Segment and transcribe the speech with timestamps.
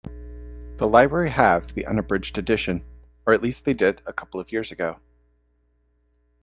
[0.77, 2.83] The library have the unabridged edition,
[3.27, 4.99] or at least they did a couple of years ago.